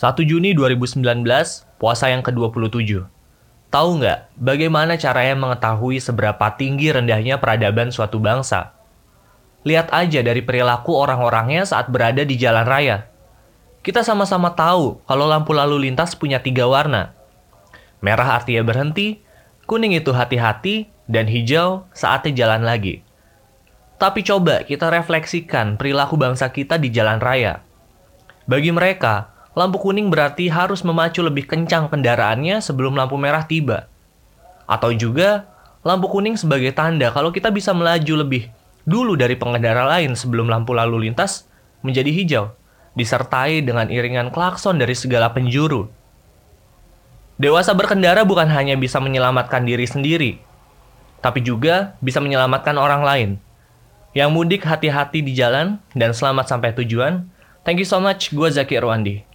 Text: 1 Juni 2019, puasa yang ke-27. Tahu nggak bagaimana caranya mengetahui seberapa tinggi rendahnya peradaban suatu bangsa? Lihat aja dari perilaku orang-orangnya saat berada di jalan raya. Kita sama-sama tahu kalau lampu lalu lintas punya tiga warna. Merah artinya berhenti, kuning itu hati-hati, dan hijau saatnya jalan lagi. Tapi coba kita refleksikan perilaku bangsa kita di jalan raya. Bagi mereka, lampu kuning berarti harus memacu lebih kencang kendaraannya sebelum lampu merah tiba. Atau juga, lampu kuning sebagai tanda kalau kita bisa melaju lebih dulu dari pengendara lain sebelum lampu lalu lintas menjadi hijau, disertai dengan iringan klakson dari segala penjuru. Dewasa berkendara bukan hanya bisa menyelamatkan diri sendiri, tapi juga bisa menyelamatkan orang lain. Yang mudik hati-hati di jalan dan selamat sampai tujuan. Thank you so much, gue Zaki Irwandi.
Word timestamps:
1 0.00 0.16
Juni 0.24 0.56
2019, 0.56 1.04
puasa 1.76 2.08
yang 2.08 2.24
ke-27. 2.24 3.04
Tahu 3.68 3.88
nggak 4.00 4.32
bagaimana 4.32 4.96
caranya 4.96 5.36
mengetahui 5.36 6.00
seberapa 6.00 6.40
tinggi 6.56 6.88
rendahnya 6.88 7.36
peradaban 7.36 7.92
suatu 7.92 8.16
bangsa? 8.16 8.72
Lihat 9.60 9.92
aja 9.92 10.24
dari 10.24 10.40
perilaku 10.40 10.96
orang-orangnya 10.96 11.68
saat 11.68 11.92
berada 11.92 12.24
di 12.24 12.32
jalan 12.40 12.64
raya. 12.64 13.12
Kita 13.84 14.00
sama-sama 14.00 14.56
tahu 14.56 15.04
kalau 15.04 15.28
lampu 15.28 15.52
lalu 15.52 15.92
lintas 15.92 16.16
punya 16.16 16.40
tiga 16.40 16.64
warna. 16.64 17.12
Merah 18.00 18.40
artinya 18.40 18.64
berhenti, 18.64 19.20
kuning 19.68 19.92
itu 19.92 20.16
hati-hati, 20.16 20.88
dan 21.12 21.28
hijau 21.28 21.84
saatnya 21.92 22.48
jalan 22.48 22.64
lagi. 22.64 23.04
Tapi 24.00 24.24
coba 24.24 24.64
kita 24.64 24.88
refleksikan 24.88 25.76
perilaku 25.76 26.16
bangsa 26.16 26.48
kita 26.48 26.80
di 26.80 26.88
jalan 26.88 27.20
raya. 27.20 27.60
Bagi 28.48 28.72
mereka, 28.72 29.29
lampu 29.58 29.82
kuning 29.82 30.08
berarti 30.08 30.46
harus 30.46 30.86
memacu 30.86 31.20
lebih 31.26 31.50
kencang 31.50 31.90
kendaraannya 31.90 32.62
sebelum 32.62 32.94
lampu 32.94 33.18
merah 33.18 33.42
tiba. 33.42 33.90
Atau 34.70 34.94
juga, 34.94 35.50
lampu 35.82 36.06
kuning 36.06 36.38
sebagai 36.38 36.70
tanda 36.70 37.10
kalau 37.10 37.34
kita 37.34 37.50
bisa 37.50 37.74
melaju 37.74 38.22
lebih 38.22 38.46
dulu 38.86 39.18
dari 39.18 39.34
pengendara 39.34 39.86
lain 39.86 40.14
sebelum 40.14 40.46
lampu 40.46 40.70
lalu 40.70 41.10
lintas 41.10 41.50
menjadi 41.82 42.10
hijau, 42.14 42.44
disertai 42.94 43.64
dengan 43.64 43.90
iringan 43.90 44.30
klakson 44.30 44.78
dari 44.78 44.94
segala 44.94 45.34
penjuru. 45.34 45.90
Dewasa 47.40 47.72
berkendara 47.72 48.22
bukan 48.28 48.52
hanya 48.52 48.76
bisa 48.76 49.00
menyelamatkan 49.00 49.64
diri 49.64 49.88
sendiri, 49.88 50.36
tapi 51.24 51.40
juga 51.40 51.96
bisa 52.04 52.20
menyelamatkan 52.20 52.76
orang 52.76 53.02
lain. 53.02 53.30
Yang 54.12 54.30
mudik 54.34 54.62
hati-hati 54.66 55.22
di 55.24 55.32
jalan 55.32 55.78
dan 55.94 56.10
selamat 56.12 56.50
sampai 56.50 56.74
tujuan. 56.82 57.30
Thank 57.62 57.80
you 57.80 57.88
so 57.88 58.02
much, 58.02 58.34
gue 58.34 58.48
Zaki 58.50 58.76
Irwandi. 58.76 59.29